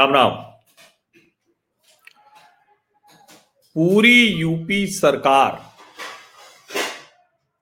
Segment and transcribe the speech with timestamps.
[0.00, 0.30] राम राम।
[3.76, 5.58] पूरी यूपी सरकार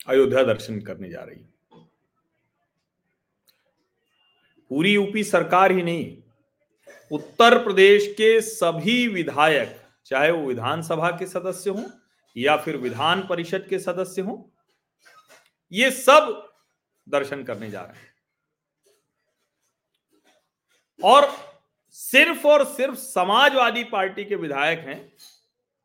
[0.08, 1.86] अयोध्या दर्शन करने जा रही। है
[4.70, 6.22] पूरी यूपी सरकार ही नहीं,
[7.10, 9.76] उत्तर प्रदेश के सभी विधायक,
[10.06, 11.84] चाहे वो विधानसभा के सदस्य हों
[12.36, 14.38] या फिर विधान परिषद के सदस्य हों,
[15.72, 16.54] ये सब
[17.08, 18.14] दर्शन करने जा रहे हैं।
[21.00, 21.47] और
[21.98, 25.00] सिर्फ़ और सिर्फ़ समाजवादी पार्टी के विधायक हैं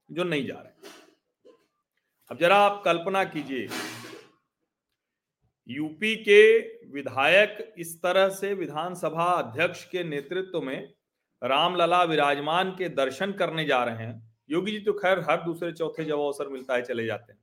[0.09, 1.52] जो नहीं जा रहे
[2.31, 3.67] अब जरा आप कल्पना कीजिए,
[5.70, 6.59] यूपी के
[6.91, 10.94] विधायक इस तरह से विधानसभा अध्यक्ष के नेतृत्व में
[11.41, 16.05] रामलला विराजमान के दर्शन करने जा रहे हैं। योगी जी तो खैर हर दूसरे चौथे
[16.05, 17.39] जब अवसर मिलता है चले जाते हैं।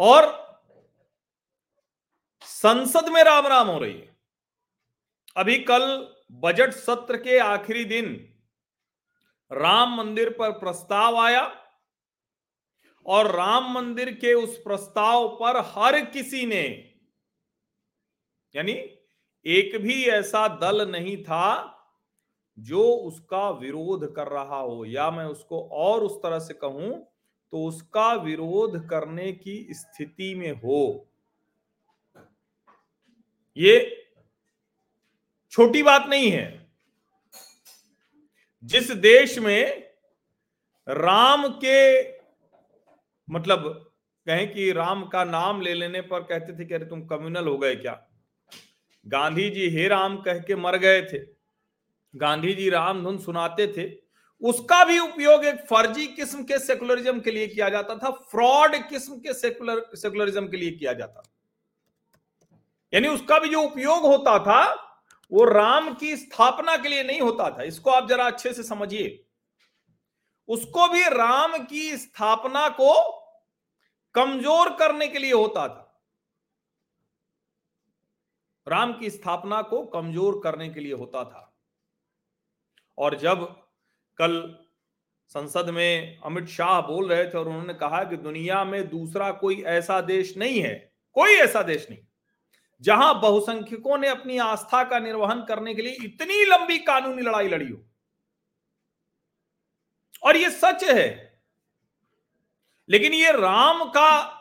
[0.00, 0.28] और
[2.42, 4.19] संसद में राम राम हो रही है।
[5.36, 5.82] अभी कल
[6.42, 8.06] बजट सत्र के आखिरी दिन
[9.50, 11.42] राम मंदिर पर प्रस्ताव आया
[13.06, 16.62] और राम मंदिर के उस प्रस्ताव पर हर किसी ने,
[18.54, 18.72] यानी
[19.46, 21.76] एक भी ऐसा दल नहीं था
[22.58, 26.90] जो उसका विरोध कर रहा हो। या मैं उसको और उस तरह से कहूँ
[27.52, 31.08] तो उसका विरोध करने की स्थिति में हो।
[33.56, 33.99] ये
[35.52, 36.68] छोटी बात नहीं है।
[38.64, 39.90] जिस देश में
[40.86, 42.00] राम के
[43.28, 43.64] मतलब
[44.26, 47.56] कहें कि राम का नाम ले लेने पर कहते थे कि अरे तुम कम्युनल हो
[47.58, 47.92] गए क्या?
[49.06, 51.18] गांधी जी हे राम कह के मर गए थे।
[52.14, 53.88] गांधी जी राम धुन सुनाते थे।
[54.42, 59.16] उसका भी उपयोग एक फर्जी किस्म के सेकुलरिज्म के लिए किया जाता था फ्रॉड किस्म
[59.16, 61.22] के सेकुलर सेकुलरिज्म के लिए किया जाता
[62.92, 64.62] यानी उसका भी जो उपयोग होता था
[65.32, 69.26] वो राम की स्थापना के लिए नहीं होता था। इसको आप जरा अच्छे से समझिए।
[70.48, 72.92] उसको भी राम की स्थापना को
[74.14, 75.86] कमज़ोर करने के लिए होता था।
[78.66, 81.46] राम की स्थापना को कमज़ोर करने के लिए होता था।
[82.98, 83.44] और जब
[84.18, 84.42] कल
[85.30, 89.62] संसद में अमित शाह बोल रहे थे और उन्होंने कहा कि दुनिया में दूसरा कोई
[89.62, 90.74] ऐसा देश नहीं है,
[91.16, 91.98] कोई ऐसा देश नहीं।
[92.80, 97.68] जहाँ बहुसंख्यकों ने अपनी आस्था का निर्वहन करने के लिए इतनी लंबी कानूनी लड़ाई लड़ी
[97.68, 97.86] हो।
[100.22, 101.42] और ये सच है।
[102.88, 104.40] लेकिन ये राम का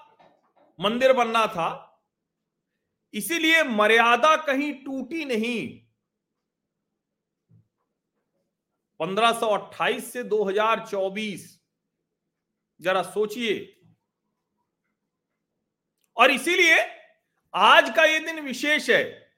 [0.80, 1.86] मंदिर बनना था,
[3.14, 5.88] इसीलिए मर्यादा कहीं टूटी नहीं।
[9.00, 11.62] 1528 से 2024
[12.82, 13.82] जरा सोचिए।
[16.18, 16.99] और इसीलिए
[17.54, 19.30] आज का ये दिन विशेष है।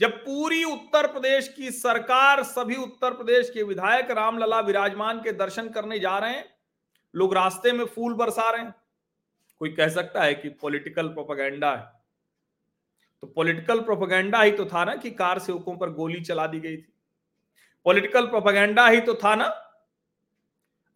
[0.00, 5.68] जब पूरी उत्तर प्रदेश की सरकार, सभी उत्तर प्रदेश के विधायक रामलला विराजमान के दर्शन
[5.68, 6.44] करने जा रहे हैं,
[7.14, 8.74] लोग रास्ते में फूल बरसा रहे हैं।
[9.58, 11.92] कोई कह सकता है कि पॉलिटिकल प्रोपागेंडा है।
[13.22, 16.76] तो पॉलिटिकल प्रोपागेंडा ही तो था ना कि कार सेवकों पर गोली चला दी गई
[16.76, 16.92] थी।
[17.84, 19.46] पॉलिटिकल प्रोपागेंडा ही तो था ना।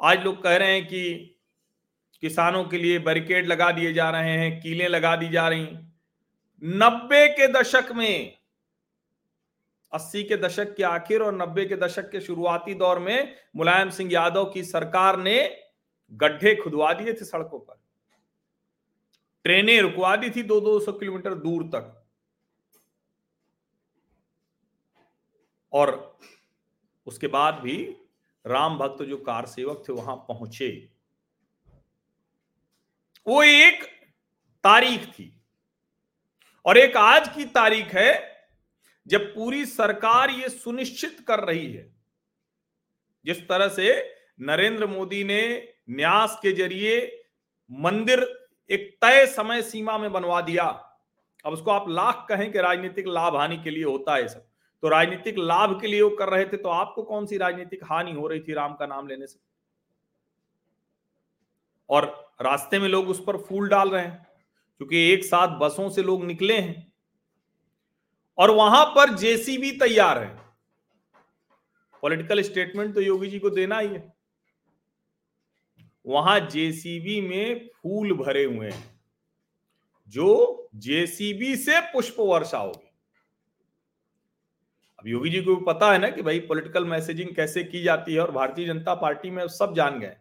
[0.03, 1.37] आज लोग कह रहे हैं कि
[2.21, 5.65] किसानों के लिए बैरिकेड लगा दिए जा रहे हैं, कीलें लगा दी जा रही
[6.63, 8.39] नब्बे के दशक में,
[9.93, 14.13] अस्सी के दशक के आखिर और नब्बे के दशक के शुरुआती दौर में मुलायम सिंह
[14.13, 15.65] यादव की सरकार ने
[16.13, 17.81] गड्ढे खुदवा दिए थे सड़कों पर।
[19.45, 22.07] ट्रेनें रुकवा दी थी दो दो सौ किलोमीटर दूर तक।
[25.73, 26.19] और
[27.07, 27.77] उसके बाद भी
[28.47, 30.69] राम भक्त जो कार सेवक थे वहाँ पहुँचे।
[33.27, 33.85] वो एक
[34.65, 35.42] तारीख थी।
[36.67, 38.13] और एक आज की तारीख है
[39.07, 41.91] जब पूरी सरकार ये सुनिश्चित कर रही है।
[43.25, 45.43] जिस तरह से नरेंद्र मोदी ने
[45.91, 47.27] न्यास के ज़रिए
[47.71, 48.23] मंदिर
[48.71, 50.65] एक तय समय सीमा में बनवा दिया।
[51.45, 54.47] अब उसको आप लाख कहें कि राजनीतिक लाभ हानि के लिए होता है सब।
[54.83, 58.13] तो राजनीतिक लाभ के लिए वो कर रहे थे तो आपको कौन सी राजनीतिक हानि
[58.13, 59.39] हो रही थी राम का नाम लेने से?
[61.89, 64.27] और रास्ते में लोग उस पर फूल डाल रहे हैं।
[64.81, 66.93] क्योंकि एक साथ बसों से लोग निकले हैं
[68.39, 70.35] और वहाँ पर जेसीबी तैयार है।
[72.03, 74.13] पॉलिटिकल स्टेटमेंट तो योगी जी को देना ही है।
[76.07, 79.01] वहाँ जेसीबी में फूल भरे हुए हैं,
[80.09, 82.91] जो जेसीबी से पुष्प वर्षा होगी।
[84.99, 88.15] अब योगी जी को भी पता है ना कि भाई पॉलिटिकल मैसेजिंग कैसे की जाती
[88.15, 90.17] है और भारतीय जनता पार्टी में सब जान गए।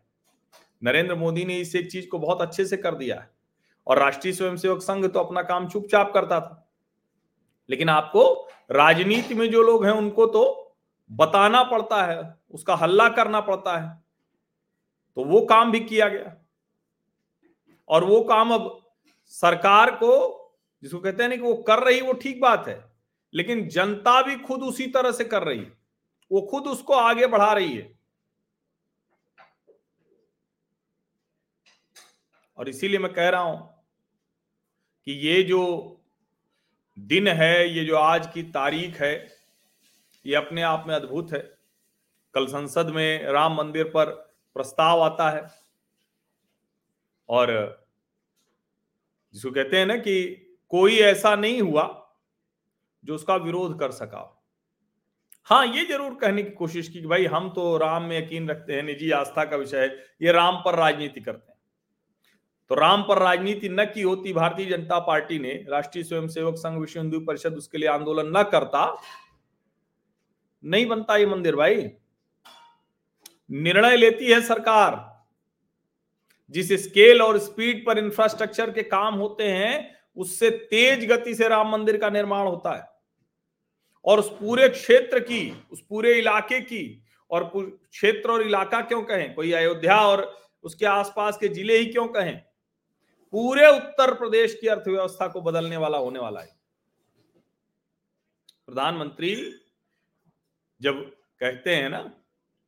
[0.81, 3.29] नरेंद्र मोदी ने इस एक चीज़ को बहुत अच्छे से कर दिया है।
[3.91, 6.71] और राष्ट्रीय स्वयंसेवक संघ तो अपना काम चुपचाप करता था।
[7.69, 10.75] लेकिन आपको राजनीति में जो लोग हैं, उनको तो
[11.11, 14.03] बताना पड़ता है, उसका हल्ला करना पड़ता है।
[15.15, 16.35] तो वो काम भी किया गया।
[17.87, 18.93] और वो काम अब
[19.25, 20.11] सरकार को,
[20.83, 22.91] जिसको कहते हैं ना कि वो कर रही, वो ठीक बात है,
[23.33, 25.77] लेकिन जनता भी खुद उसी तरह से कर रही है।
[26.31, 27.99] वो खुद उसको आगे बढ़ा रही है।
[32.57, 33.70] और इसीलिए मैं कह रहा हूँ
[35.07, 35.61] कि ये जो
[36.97, 39.13] दिन है, ये जो आज की तारीख है,
[40.25, 41.39] ये अपने आप में अद्भुत है।
[42.35, 44.09] कल संसद में राम मंदिर पर
[44.55, 45.43] प्रस्ताव आता है
[47.29, 47.49] और
[49.33, 50.23] जिसको कहते हैं ना कि
[50.71, 51.87] कोई ऐसा नहीं हुआ
[53.03, 54.27] जो उसका विरोध कर सका
[55.47, 58.73] हाँ। ये ज़रूर कहने की कोशिश की कि भाई, हम तो राम में यकीन रखते
[58.73, 59.87] हैं, निजी आस्था का विषय है,
[60.21, 61.50] ये राम पर राजनीति करते हैं।
[62.71, 66.99] तो राम पर राजनीति न की होती, भारतीय जनता पार्टी ने राष्ट्रीय स्वयंसेवक संघ विश्व
[66.99, 69.01] हिंदू परिषद उसके लिए आंदोलन न करता।
[70.65, 71.91] नहीं बनता ये मंदिर भाई।
[73.51, 75.23] निर्णय लेती है सरकार।
[76.49, 81.71] जिस स्केल और स्पीड पर इंफ्रास्ट्रक्चर के काम होते हैं, उससे तेज गति से राम
[81.71, 82.87] मंदिर का निर्माण होता है।
[84.05, 87.51] और उस पूरे क्षेत्र की, उस पूरे इलाके की, और
[87.91, 89.33] क्षेत्र और इलाका क्यों कहें?
[89.33, 92.41] कोई अयोध्या और उसके आसपास के ज़िले ही क्यों कहें?
[93.33, 96.55] पूरे उत्तर प्रदेश की अर्थव्यवस्था को बदलने वाला होने वाला है।
[98.67, 99.35] प्रधानमंत्री
[100.81, 101.01] जब
[101.41, 102.01] कहते हैं ना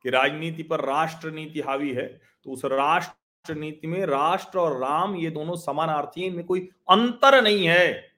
[0.05, 2.07] कि राजनीति पर राष्ट्र नीति हावी है
[2.45, 7.67] तो उस राष्ट्र नीति में राष्ट्र और राम ये दोनों समानार्थी में कोई अंतर नहीं
[7.67, 8.11] है।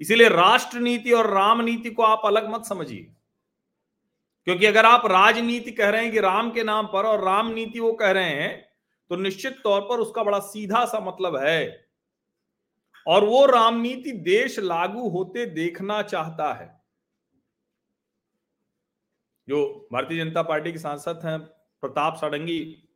[0.00, 3.12] इसीलिए राष्ट्र नीति और राम नीति को आप अलग मत समझिए।
[4.46, 7.80] क्योंकि अगर आप राजनीति कह रहे हैं कि राम के नाम पर और राम नीति
[7.80, 8.69] वो कह रहे हैं
[9.10, 11.86] तो निश्चित तौर पर उसका बड़ा सीधा सा मतलब है।
[13.06, 16.80] और वो रामनीति देश लागू होते देखना चाहता है।
[19.48, 21.40] जो भारतीय जनता पार्टी के सांसद हैं
[21.80, 22.88] प्रताप साडंगी,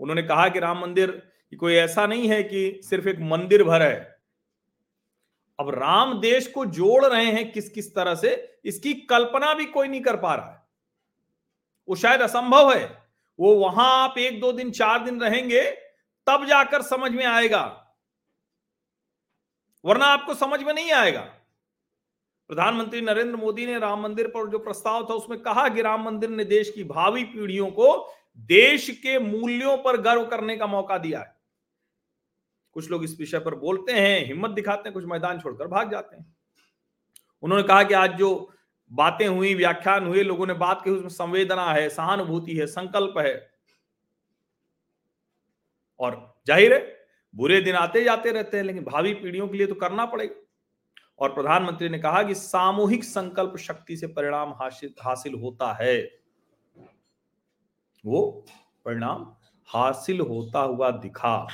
[0.00, 4.18] उन्होंने कहा कि राम मंदिर कोई ऐसा नहीं है कि सिर्फ़ एक मंदिर भर है।
[5.60, 9.88] अब राम देश को जोड़ रहे हैं किस किस तरह से, इसकी कल्पना भी कोई
[9.88, 10.62] नहीं कर पा रहा है।
[11.88, 13.07] वो शायद असंभव है।
[13.40, 15.70] वो वहाँ आप एक दो दिन, चार दिन रहेंगे,
[16.26, 17.84] तब जाकर समझ में आएगा।
[19.84, 21.20] वरना आपको समझ में नहीं आएगा।
[22.48, 26.30] प्रधानमंत्री नरेंद्र मोदी ने राम मंदिर पर जो प्रस्ताव था, उसमें कहा कि राम मंदिर
[26.30, 31.20] ने देश की भावी पीढ़ियों को देश के मूल्यों पर गर्व करने का मौका दिया
[31.20, 31.36] है।
[32.72, 36.16] कुछ लोग इस विषय पर बोलते हैं, हिम्मत दिखाते हैं, कुछ मैदान छोड़कर भाग जाते
[36.16, 36.36] हैं।
[37.42, 38.52] उन्होंने कहा कि आज जो
[38.92, 43.50] बातें हुई, व्याख्यान हुए, लोगों ने बात की, उसमें संवेदना है, सहानुभूति है, संकल्प है।
[46.00, 49.74] और ज़ाहिर है, बुरे दिन आते जाते रहते हैं, लेकिन भावी पीढ़ियों के लिए तो
[49.74, 50.34] करना पड़ेगा।
[51.18, 56.20] और प्रधानमंत्री ने कहा कि सामूहिक संकल्प शक्ति से परिणाम हासिल हासिल होता है।
[58.06, 58.44] वो
[58.84, 59.36] परिणाम
[59.68, 61.48] हासिल होता हुआ दिखा।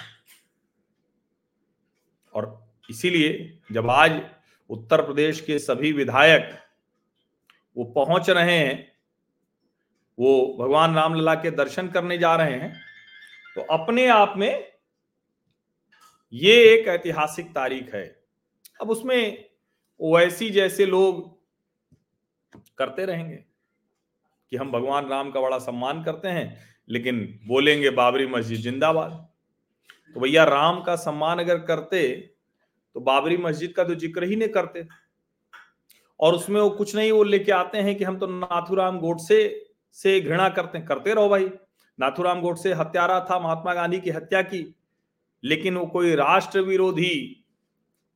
[2.34, 4.22] और इसीलिए जब आज
[4.70, 6.63] उत्तर प्रदेश के सभी विधायक
[7.76, 8.92] वो पहुँच रहे हैं,
[10.18, 12.72] वो भगवान रामलला के दर्शन करने जा रहे हैं
[13.56, 14.72] तो अपने आप में
[16.32, 18.04] ये एक ऐतिहासिक तारीख है।
[18.80, 19.44] अब उसमें
[20.00, 21.22] ओवैसी जैसे लोग
[22.78, 23.36] करते रहेंगे
[24.52, 26.56] कि हम भगवान राम का बड़ा सम्मान करते हैं,
[26.88, 29.10] लेकिन बोलेंगे, बाबरी मस्जिद जिंदाबाद।
[30.16, 32.12] तो भैया, राम का सम्मान अगर करते
[32.96, 34.82] तो बाबरी मस्जिद का तो ज़िक्र ही नहीं करते।
[36.24, 39.38] और उसमें वो कुछ नहीं, वो लेके आते हैं कि हम तो नाथुराम गोडसे
[39.96, 41.50] से घृणा करते करते रहो भाई।
[41.98, 44.74] नाथुराम गोडसे हत्यारा था, महात्मा गांधी की हत्या की,
[45.44, 47.44] लेकिन वो कोई राष्ट्र विरोधी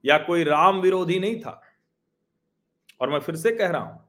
[0.04, 1.60] या कोई राम विरोधी नहीं था।
[3.00, 4.00] और मैं फिर से कह रहा हूँ,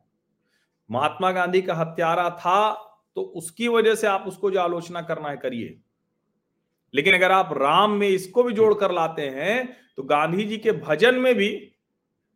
[0.90, 2.72] महात्मा गांधी का हत्यारा था
[3.18, 5.78] तो उसकी वजह से आप उसको जो आलोचना करना है, करिए।
[6.94, 11.16] लेकिन अगर आप राम में इसको भी जोड़कर लाते हैं तो गांधी जी के भजन
[11.16, 11.50] में भी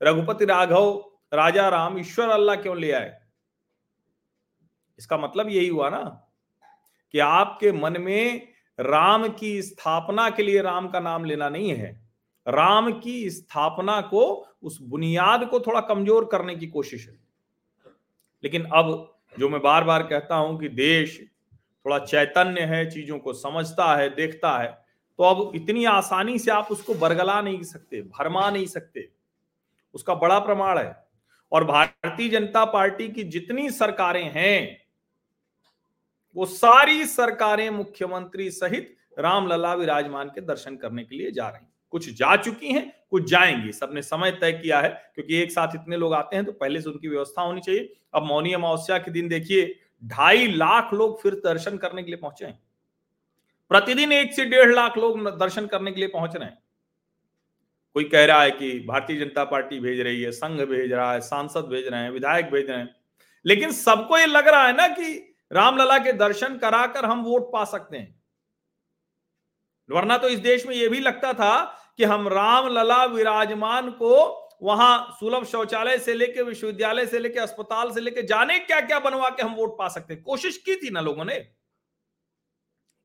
[0.02, 0.92] रघुपति राघव
[1.34, 3.18] राजा राम ईश्वर अल्लाह क्यों ले आए?
[5.00, 6.04] इसका मतलब यही हुआ ना
[7.14, 8.48] कि आपके मन में
[8.80, 11.92] राम की स्थापना के लिए राम का नाम लेना नहीं है।
[12.48, 14.24] राम की स्थापना को,
[14.64, 17.20] उस बुनियाद को थोड़ा कमज़ोर करने की कोशिश है।
[18.44, 21.20] लेकिन अब जो मैं बार बार कहता हूँ कि देश
[21.86, 24.68] थोड़ा चैतन्य है, चीज़ों को समझता है, देखता है
[25.20, 29.10] तो अब इतनी आसानी से आप उसको बरगला नहीं सकते, भरमा नहीं सकते।
[29.96, 31.03] उसका बड़ा प्रमाण है।
[31.54, 34.78] और भारतीय जनता पार्टी की जितनी सरकारें हैं,
[36.36, 42.10] वो सारी सरकारें मुख्यमंत्री सहित रामलला विराजमान के दर्शन करने के लिए जा रही कुछ
[42.10, 46.14] जा चुकी हैं, कुछ जाएँगी। सबने समय तय किया है, क्योंकि एक साथ इतने लोग
[46.14, 49.76] आते हैं तो पहले से उनकी व्यवस्था होनी चाहिए। अब मौनी अमावस्या के दिन देखिए,
[50.04, 52.60] ढाई लाख लोग फिर दर्शन करने के लिए पहुँचे हैं।
[53.72, 56.58] प्रतिदिन एक से डेढ़ लाख लोग दर्शन करने के लिए पहुँच रहे हैं।
[57.96, 61.20] कोई कह रहा है कि भारतीय जनता पार्टी भेज रही है, संघ भेज रहा है,
[61.22, 62.96] सांसद भेज रहे हैं, विधायक भेज रहे हैं।
[63.46, 67.64] लेकिन सबको ये लग रहा है ना कि रामलला के दर्शन कराकर हम वोट पा
[67.64, 68.22] सकते हैं।
[69.90, 71.64] वरना तो इस देश में यह भी लगता था
[71.98, 78.02] कि हम रामलला विराजमान को वहाँ सुलभ शौचालय से लेके, विश्वविद्यालय से लेके, अस्पताल से
[78.02, 81.02] लेके जाने क्या क्या बनवा के हम वोट पा सकते हैं। कोशिश की थी ना
[81.02, 81.48] लोगों ने।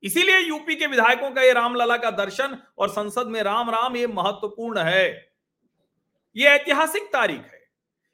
[0.02, 4.06] इसीलिए यूपी के विधायकों का ये रामलला का दर्शन और संसद में राम राम ये
[4.06, 5.32] महत्वपूर्ण है।
[6.36, 7.60] ये ऐतिहासिक तारीख है।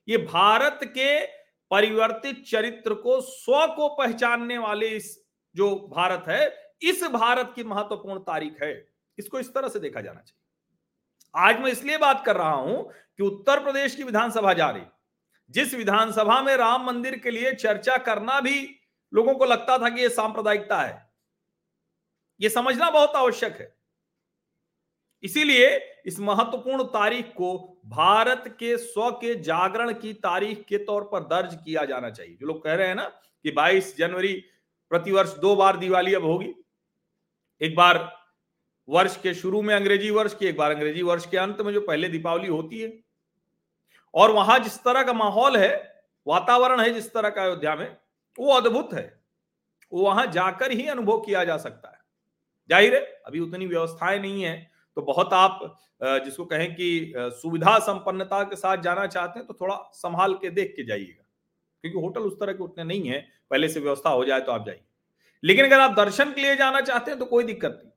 [0.08, 1.26] ये भारत के
[1.70, 5.24] परिवर्तित चरित्र को स्व को पहचानने वाले इस
[5.54, 8.88] जो भारत है, इस भारत की महत्वपूर्ण तारीख है।
[9.18, 13.22] इसको इस तरह से देखा जाना चाहिए। आज मैं इसलिए बात कर रहा हूँ कि
[13.22, 14.82] उत्तर प्रदेश की विधानसभा जा रही।
[15.50, 18.80] जिस विधानसभा में राम मंदिर के लिए चर्चा करना भी
[19.12, 21.13] लोगों को लगता था कि यह सांप्रदायिकता है।
[22.40, 23.76] यह समझना बहुत आवश्यक है।
[25.22, 31.20] इसीलिए इस महत्वपूर्ण तारीख को भारत के स्व के जागरण की तारीख के तौर पर
[31.20, 33.04] दर्ज किया जाना चाहिए। जो लोग कह रहे हैं ना
[33.42, 34.44] कि 22 जनवरी
[34.90, 36.54] प्रतिवर्ष दो बार दिवाली अब होगी।
[37.60, 38.16] एक बार
[38.88, 41.80] वर्ष के शुरू में अंग्रेज़ी वर्ष की, एक बार अंग्रेज़ी वर्ष के अंत में जो
[41.80, 43.04] पहले दीपावली होती है।
[44.14, 47.96] और वहाँ जिस तरह का माहौल है, वातावरण है जिस तरह का अयोध्या में,
[48.38, 49.24] वो अद्भुत है।
[49.92, 52.03] वहाँ जाकर ही अनुभव किया जा सकता है।
[52.70, 54.54] ज़ाहिर है, अभी उतनी व्यवस्थाएँ नहीं है
[54.96, 55.60] तो बहुत आप
[56.24, 60.72] जिसको कहें कि सुविधा संपन्नता के साथ जाना चाहते हैं तो थोड़ा संभाल के देख
[60.76, 61.22] के जाइएगा।
[61.84, 63.18] क्योंकि होटल उस तरह के उतने नहीं है,
[63.50, 64.80] पहले से व्यवस्था हो जाए तो आप जाइए।
[65.42, 67.90] लेकिन अगर आप दर्शन के लिए जाना चाहते हैं तो कोई दिक्कत नहीं।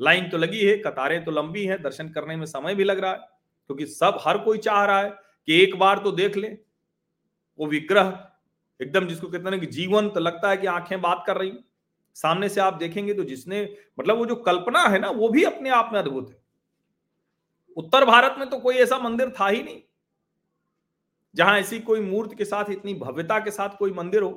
[0.00, 3.10] लाइन तो लगी है, कतारें तो लंबी है, दर्शन करने में समय भी लग रहा
[3.10, 3.18] है,
[3.70, 5.10] क्योंकि सब, हर कोई चाह रहा है
[5.48, 6.48] कि एक बार तो देख ले।
[7.58, 8.18] वो विग्रह,
[8.80, 11.52] एकदम जिसको कहते हैं कि जीवन तो लगता है कि आँखें बात कर रही
[12.16, 13.62] सामने से आप देखेंगे तो जिसने
[13.98, 16.42] मतलब वो जो कल्पना है ना, वो भी अपने आप में अद्भुत है।
[17.76, 19.80] उत्तर भारत में तो कोई ऐसा मंदिर था ही नहीं,
[21.34, 24.30] जहाँ ऐसी कोई मूर्ति के साथ, इतनी भव्यता के साथ कोई मंदिर हो।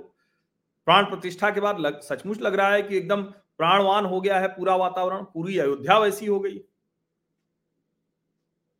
[0.87, 4.75] प्राण प्रतिष्ठा के बाद सचमुच लग रहा है कि एकदम प्राणवान हो गया है पूरा
[4.75, 6.57] वातावरण, पूरी अयोध्या वैसी हो गई।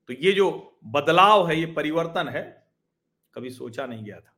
[0.09, 2.43] तो ये जो बदलाव है, ये परिवर्तन है,
[3.33, 4.33] कभी सोचा नहीं गया था।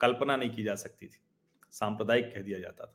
[0.00, 1.18] कल्पना नहीं की जा सकती थी।
[1.72, 2.94] सांप्रदायिक कह दिया जाता था।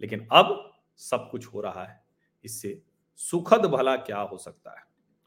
[0.00, 2.00] लेकिन अब सब कुछ हो रहा है।
[2.44, 2.80] इससे
[3.20, 4.82] सुखद भला क्या हो सकता है?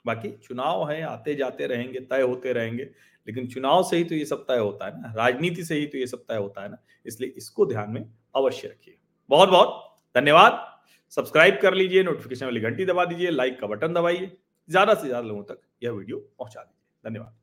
[0.06, 2.84] बाकी चुनाव है आते जाते रहेंगे, तय होते रहेंगे,
[3.28, 5.98] लेकिन चुनाव से ही तो ये सब तय होता है ना, राजनीति से ही तो
[5.98, 8.02] ये सब तय होता है ना, इसलिए इसको ध्यान में
[8.36, 8.98] अवश्य रखिए।
[9.30, 10.68] बहुत बहुत धन्यवाद।
[11.14, 14.32] सब्सक्राइब कर लीजिए, नोटिफिकेशन वाली घंटी दबा दीजिए, लाइक का बटन दबाइए,
[14.70, 17.40] ज़्यादा से ज़्यादा लोगों तक यह वीडियो पहुँचा दीजिए। धन्यवाद।